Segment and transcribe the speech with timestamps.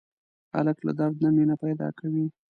[0.55, 2.25] هلک له درد نه مینه پیدا کوي.